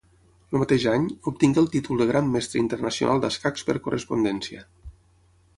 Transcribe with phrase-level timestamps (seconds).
[0.53, 4.69] El mateix any, obtingué el títol de Gran Mestre Internacional d'escacs per correspondència.